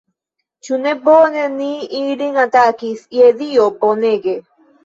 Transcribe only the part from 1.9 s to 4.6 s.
ilin atakis, je Dio, bonege!